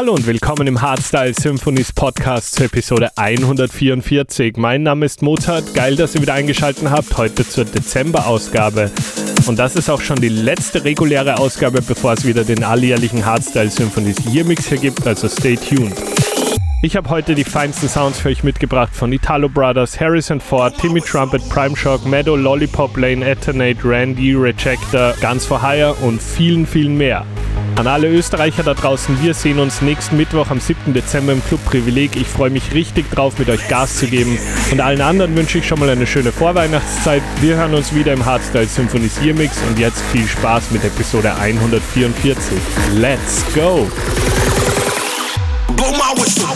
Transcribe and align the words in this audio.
Hallo 0.00 0.14
und 0.14 0.26
willkommen 0.26 0.66
im 0.66 0.80
Hardstyle 0.80 1.34
Symphonies 1.34 1.92
Podcast 1.92 2.54
zur 2.54 2.64
Episode 2.64 3.10
144. 3.16 4.56
Mein 4.56 4.82
Name 4.82 5.04
ist 5.04 5.20
Mozart, 5.20 5.74
geil, 5.74 5.94
dass 5.94 6.14
ihr 6.14 6.22
wieder 6.22 6.32
eingeschaltet 6.32 6.88
habt, 6.88 7.18
heute 7.18 7.46
zur 7.46 7.66
Dezember-Ausgabe. 7.66 8.90
Und 9.46 9.58
das 9.58 9.76
ist 9.76 9.90
auch 9.90 10.00
schon 10.00 10.18
die 10.18 10.30
letzte 10.30 10.84
reguläre 10.84 11.36
Ausgabe, 11.36 11.82
bevor 11.82 12.14
es 12.14 12.24
wieder 12.24 12.44
den 12.44 12.64
alljährlichen 12.64 13.26
Hardstyle 13.26 13.68
Symphonies 13.68 14.16
Year 14.32 14.46
Mix 14.46 14.68
hier 14.68 14.78
gibt, 14.78 15.06
also 15.06 15.28
stay 15.28 15.54
tuned. 15.54 15.92
Ich 16.82 16.96
habe 16.96 17.10
heute 17.10 17.34
die 17.34 17.44
feinsten 17.44 17.90
Sounds 17.90 18.20
für 18.20 18.30
euch 18.30 18.42
mitgebracht 18.42 18.96
von 18.96 19.12
Italo 19.12 19.50
Brothers, 19.50 20.00
Harrison 20.00 20.40
Ford, 20.40 20.74
Timmy 20.78 21.02
Trumpet, 21.02 21.46
Prime 21.50 21.76
Shock, 21.76 22.06
Meadow, 22.06 22.36
Lollipop 22.36 22.96
Lane, 22.96 23.22
Eternate, 23.22 23.84
Randy, 23.84 24.34
Rejector, 24.34 25.12
Guns 25.20 25.44
for 25.44 25.60
Hire 25.62 25.92
und 26.00 26.22
vielen, 26.22 26.66
vielen 26.66 26.96
mehr. 26.96 27.26
An 27.80 27.86
alle 27.86 28.08
Österreicher 28.08 28.62
da 28.62 28.74
draußen, 28.74 29.22
wir 29.22 29.32
sehen 29.32 29.58
uns 29.58 29.80
nächsten 29.80 30.18
Mittwoch 30.18 30.50
am 30.50 30.60
7. 30.60 30.92
Dezember 30.92 31.32
im 31.32 31.42
Club 31.42 31.64
Privileg. 31.64 32.14
Ich 32.14 32.26
freue 32.26 32.50
mich 32.50 32.74
richtig 32.74 33.10
drauf, 33.10 33.38
mit 33.38 33.48
euch 33.48 33.68
Gas 33.68 33.96
zu 33.96 34.06
geben. 34.06 34.38
Und 34.70 34.82
allen 34.82 35.00
anderen 35.00 35.34
wünsche 35.34 35.56
ich 35.56 35.66
schon 35.66 35.80
mal 35.80 35.88
eine 35.88 36.06
schöne 36.06 36.30
Vorweihnachtszeit. 36.30 37.22
Wir 37.40 37.56
hören 37.56 37.72
uns 37.72 37.94
wieder 37.94 38.12
im 38.12 38.26
Hardstyle 38.26 38.66
Symphonies 38.66 39.18
Mix 39.22 39.56
und 39.66 39.78
jetzt 39.78 40.02
viel 40.12 40.28
Spaß 40.28 40.72
mit 40.72 40.84
Episode 40.84 41.34
144. 41.34 42.58
Let's 42.96 43.46
go! 43.54 43.90
Blow 45.74 45.92
my 45.92 46.20
whistle. 46.20 46.50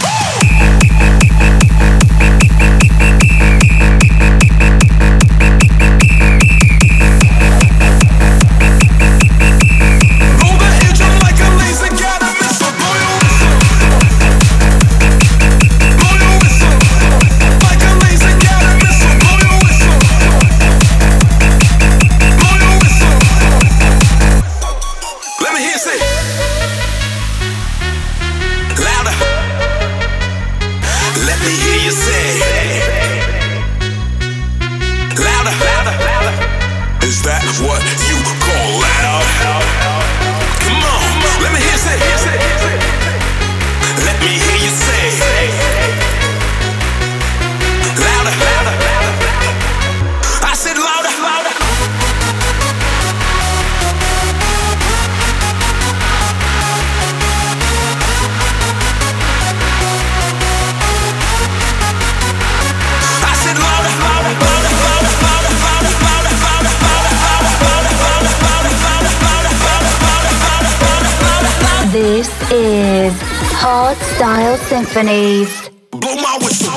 Is 72.52 73.12
Hard 73.60 73.96
Style 73.96 74.56
Symphonies. 74.56 75.70
Blow 75.90 76.16
my 76.16 76.38
whistle. 76.40 76.73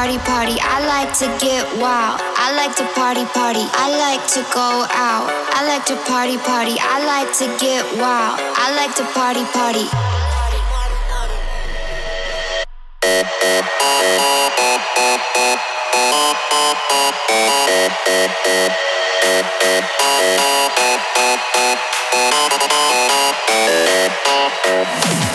Party, 0.00 0.16
party. 0.24 0.56
I 0.62 0.80
like 0.88 1.12
to 1.20 1.26
get 1.44 1.66
wild. 1.76 2.22
I 2.40 2.56
like 2.56 2.74
to 2.76 2.84
party, 2.96 3.26
party. 3.36 3.60
I 3.76 3.86
like 4.00 4.24
to 4.32 4.40
go 4.56 4.88
out. 4.96 5.28
I 5.52 5.60
like 5.68 5.84
to 5.92 5.96
party, 6.08 6.38
party. 6.38 6.76
I 6.80 7.04
like 7.04 7.28
to 7.36 7.44
get 7.60 7.84
wild. 8.00 8.40
I 8.56 8.72
like 8.80 8.96
to 8.96 9.04
party, 9.12 9.44
party. 9.52 9.84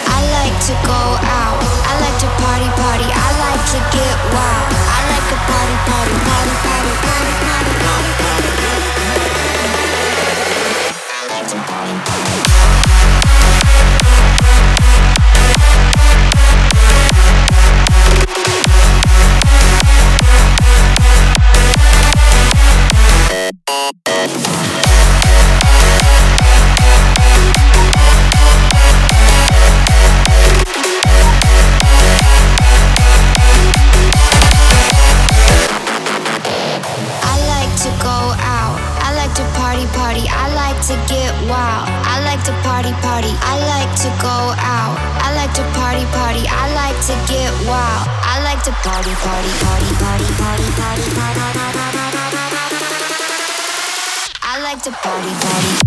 I 0.07 0.21
like 0.33 0.57
to 0.65 0.73
go 0.87 1.04
I 48.65 48.71
like 48.71 48.73
to 48.73 48.89
party, 48.89 49.13
party, 49.13 49.49
party, 49.61 49.93
party, 49.93 50.25
party, 50.41 50.63
party, 50.73 51.03
party. 51.11 51.85
I 54.41 54.59
like 54.63 54.81
to 54.81 54.91
party, 54.91 55.29
party. 55.29 55.69
Party, 55.69 55.84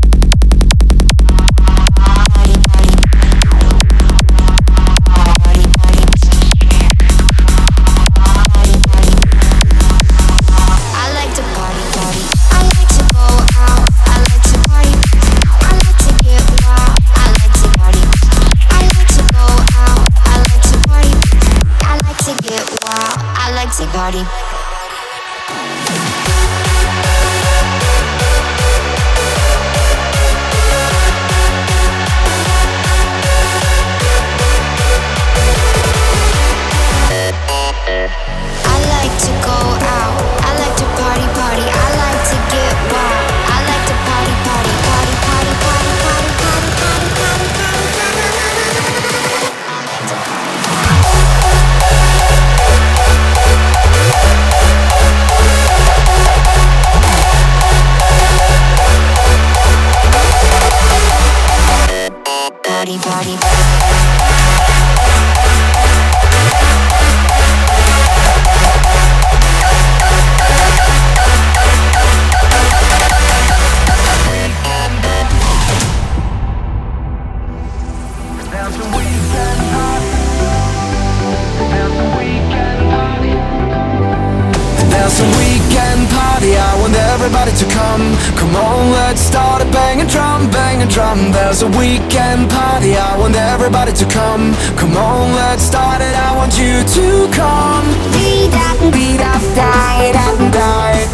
to 87.59 87.67
come. 87.75 88.15
Come 88.39 88.55
on, 88.55 88.93
let's 88.93 89.21
start 89.21 89.61
a 89.61 89.65
banging 89.73 90.07
drum, 90.07 90.49
banging 90.51 90.87
drum. 90.87 91.33
There's 91.33 91.63
a 91.63 91.69
weekend 91.75 92.49
party, 92.51 92.97
I 92.97 93.19
want 93.19 93.35
everybody 93.35 93.93
to 93.93 94.05
come. 94.07 94.55
Come 94.77 94.97
on, 94.97 95.35
let's 95.35 95.65
start 95.65 96.01
it, 96.01 96.15
I 96.15 96.37
want 96.37 96.57
you 96.57 96.85
to 96.87 97.29
come. 97.35 97.87
Beat 98.15 98.55
up, 98.55 98.79
beat 98.95 99.21
up, 99.21 99.43
die, 99.59 100.13
die. 100.13 100.39
Die, 100.53 101.09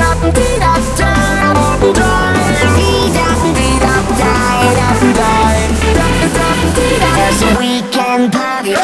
up. 0.00 0.20
There's 7.16 7.42
a 7.42 7.58
weekend 7.58 8.32
party. 8.32 8.74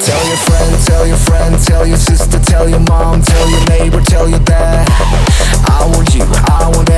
Tell 0.00 0.26
your 0.26 0.36
friend, 0.36 0.84
tell 0.84 1.06
your 1.06 1.16
friend, 1.16 1.58
tell 1.64 1.86
your 1.86 1.96
sister, 1.96 2.38
tell 2.40 2.68
your 2.68 2.80
mom, 2.80 3.22
tell 3.22 3.50
your 3.50 3.64
neighbor, 3.68 4.00
tell 4.00 4.28
your 4.28 4.40
dad. 4.40 4.86
I 5.68 5.86
want 5.94 6.14
you, 6.14 6.24
I 6.48 6.70
want 6.74 6.91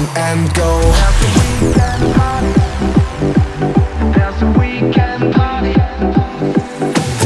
one, 0.00 0.16
and 0.16 0.52
go. 0.54 0.80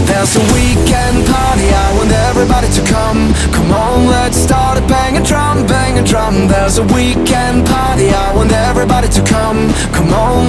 There's 0.07 0.37
a 0.37 0.55
weekend 0.55 1.27
party, 1.27 1.69
I 1.69 1.93
want 1.97 2.11
everybody 2.11 2.69
to 2.69 2.83
come. 2.91 3.33
Come 3.53 3.73
on, 3.73 4.07
let's 4.07 4.37
start 4.37 4.79
a 4.79 4.81
bang 4.87 5.17
a 5.17 5.23
drum, 5.23 5.67
bang 5.67 5.99
a 5.99 6.03
drum. 6.03 6.49
There's 6.49 6.79
a 6.79 6.85
weekend 6.95 7.67
party, 7.67 8.11
I 8.11 8.35
want 8.35 8.53
everybody 8.53 9.09
to 9.09 9.23
come. 9.23 9.73
Come 9.93 10.13
on, 10.13 10.49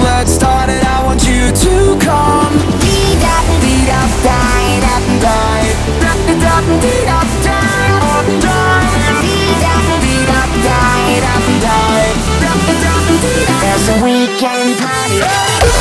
weekend 14.36 14.78
party. 14.78 15.75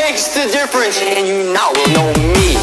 Makes 0.00 0.28
the 0.28 0.48
difference, 0.50 0.98
and 1.02 1.28
you 1.28 1.52
now 1.52 1.70
will 1.76 1.92
know 1.92 2.08
me. 2.32 2.56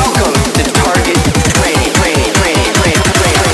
Welcome 0.00 0.32
to 0.56 0.64
Target 0.80 1.20
Training, 1.60 1.92
Training, 2.00 2.32
Training, 2.40 2.72
Training, 2.80 3.12
Training. 3.20 3.52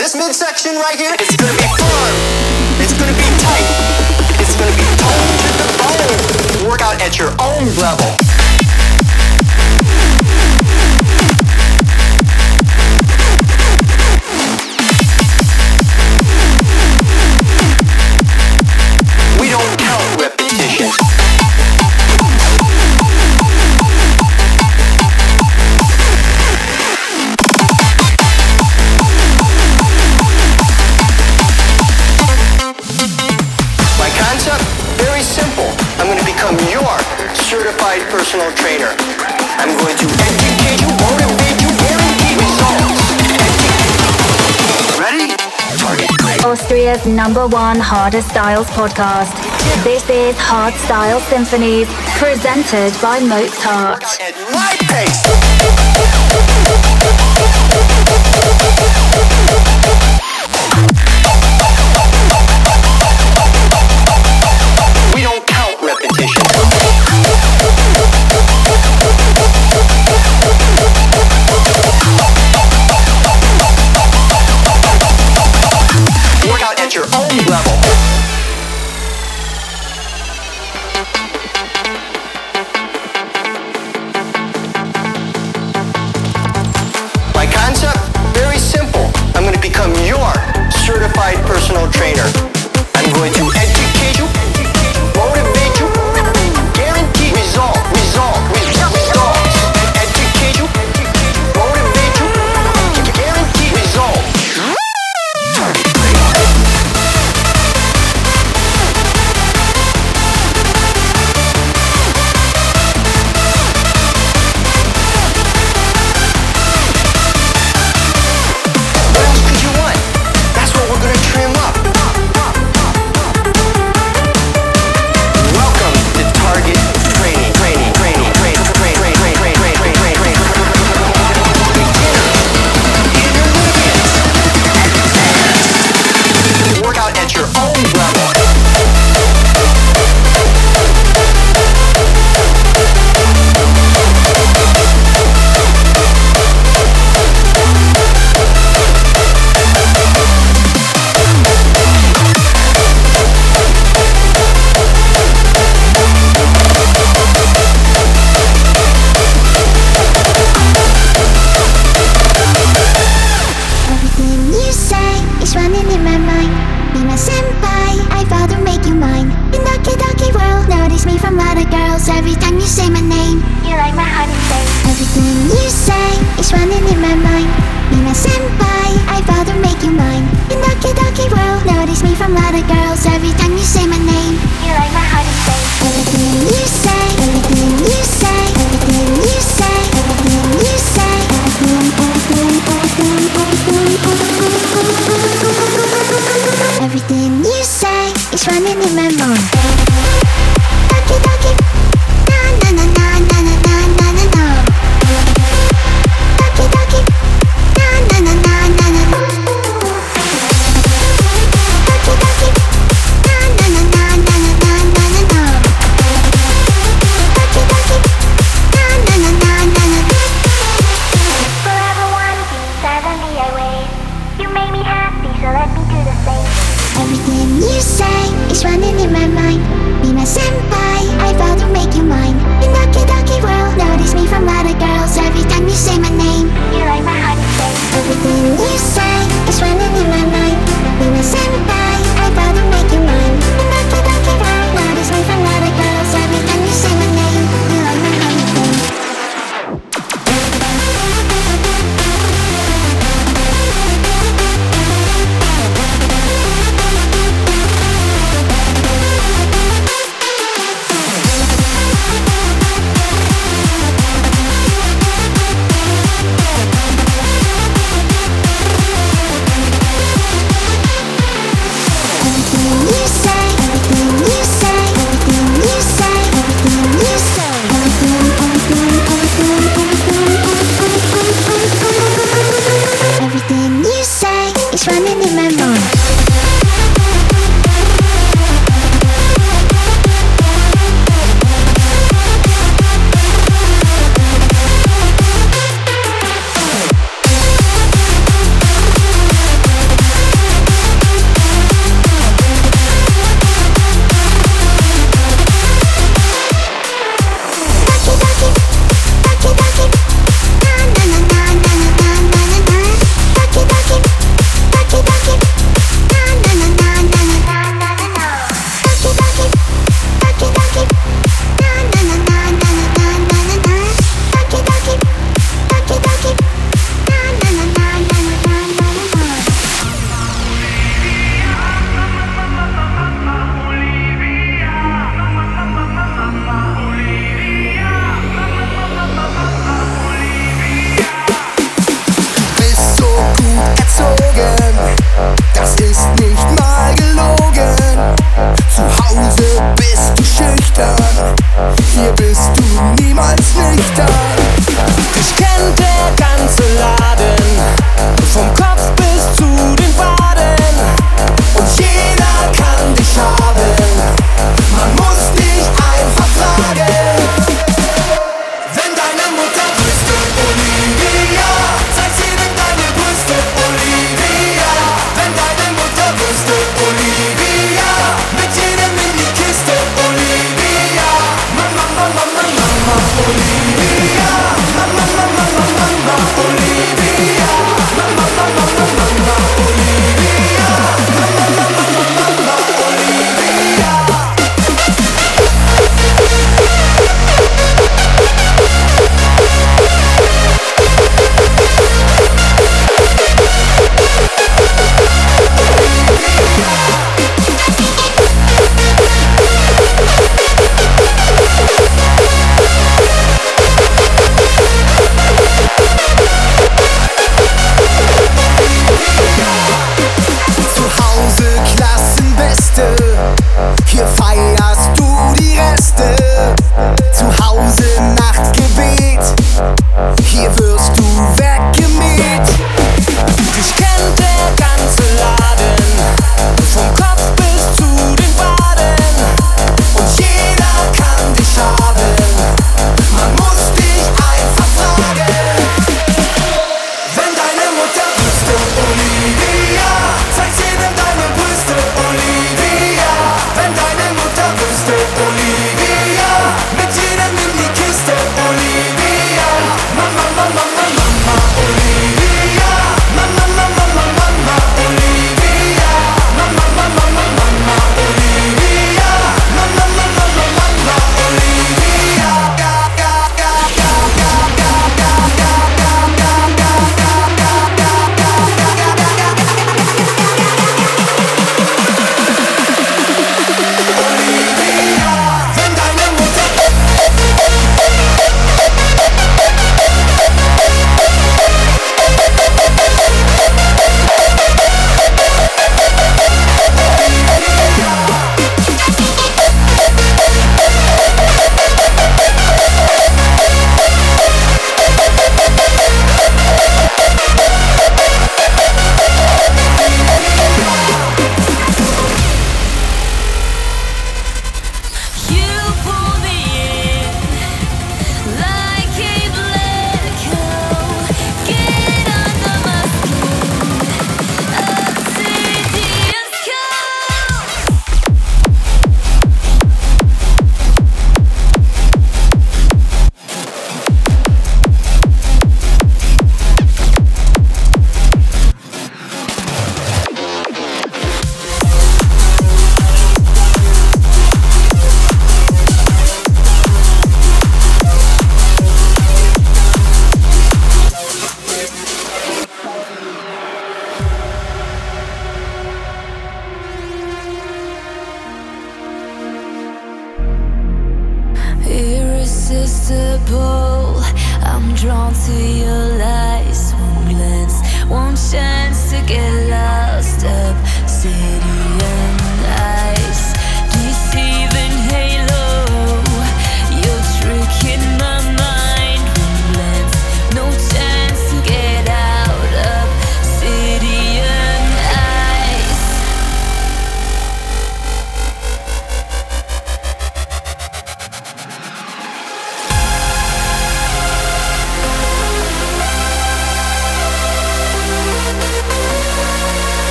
This 0.00 0.16
midsection 0.16 0.76
right 0.76 0.96
here 0.96 1.14
is 1.20 1.36
gonna 1.36 1.52
be 1.52 1.68
fun. 1.76 2.12
It's 2.80 2.96
gonna 2.96 3.12
be 3.12 3.28
tight. 3.44 3.68
It's 4.40 4.56
gonna 4.56 4.72
be 4.72 4.88
toned 4.96 5.36
to 5.44 5.50
the 5.60 5.68
bone. 5.76 6.70
Work 6.70 6.80
out 6.80 6.98
at 7.02 7.18
your 7.18 7.28
own 7.44 7.76
level. 7.76 8.23
Personal 38.34 38.54
trainer. 38.56 38.90
I'm 39.62 39.70
going 39.78 39.96
to 39.96 40.06
educate 40.26 40.80
you, 40.82 40.90
motivate 40.98 41.62
you, 41.62 41.70
guarantee 41.78 42.34
results. 42.34 43.06
Ready? 44.98 45.36
Target. 45.78 46.10
Austria's 46.44 47.06
number 47.06 47.46
one 47.46 47.78
Harder 47.78 48.22
Styles 48.22 48.66
podcast. 48.68 49.32
This 49.84 50.08
is 50.10 50.36
Hard 50.38 50.74
Style 50.74 51.20
Symphonies, 51.20 51.88
presented 52.18 52.92
by 53.00 53.20
Mozart. 53.20 54.02
At 54.20 54.34
my 54.52 54.76
pace. 54.90 55.24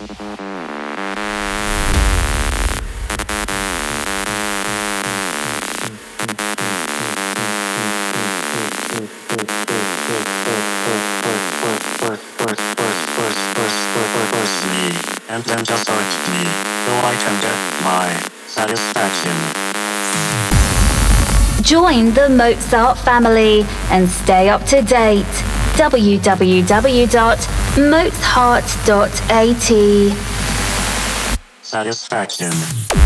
and 0.00 0.06
then 15.44 15.64
just 15.64 15.88
hurt 15.88 16.28
me, 16.30 16.44
so 16.84 16.92
I 17.02 17.14
can 17.18 17.34
get 17.42 17.58
my 17.82 18.06
satisfaction. 18.46 19.34
Join 21.64 22.14
the 22.14 22.28
Mozart 22.28 22.98
family 22.98 23.66
and 23.90 24.08
stay 24.08 24.48
up 24.48 24.64
to 24.66 24.80
date. 24.82 25.26
www 25.74 27.57
mozart.at. 27.76 29.68
Satisfaction. 31.62 32.97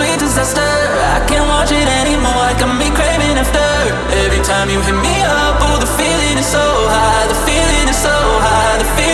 Sweet 0.00 0.18
disaster. 0.18 0.72
I 1.16 1.20
can't 1.28 1.46
watch 1.52 1.72
it 1.72 1.88
anymore. 2.00 2.44
I 2.50 2.56
got 2.56 2.72
me 2.80 2.88
craving 2.96 3.36
after. 3.36 3.68
Every 4.24 4.40
time 4.40 4.70
you 4.72 4.80
hit 4.80 4.96
me 4.96 5.16
up, 5.20 5.60
oh, 5.60 5.76
the 5.76 5.90
feeling 6.00 6.36
is 6.40 6.48
so 6.48 6.64
high. 6.88 7.26
The 7.28 7.38
feeling 7.44 7.86
is 7.92 8.00
so 8.08 8.16
high. 8.40 8.78
The 8.80 8.88
feeling 8.96 9.09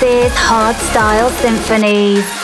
This 0.00 0.32
is 0.32 0.32
Hardstyle 0.32 1.30
Symphonies. 1.40 2.43